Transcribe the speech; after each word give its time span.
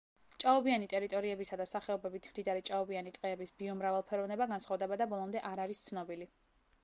ჭაობიანი 0.43 0.87
ტერიტორიებისა 0.93 1.57
და 1.61 1.65
სახეობებით 1.71 2.25
მდიდარი 2.31 2.63
ჭაობიანი 2.69 3.13
ტყეების 3.19 3.53
ბიომრავალფეროვნება 3.63 4.47
განსხვავდება 4.53 4.97
და 5.03 5.09
ბოლომდე 5.15 5.45
არ 5.51 5.65
არის 5.67 5.85
ცნობილი. 5.91 6.29